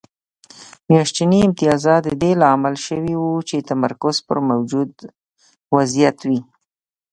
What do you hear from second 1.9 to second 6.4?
د دې لامل شوي وو چې تمرکز پر موجود وضعیت وي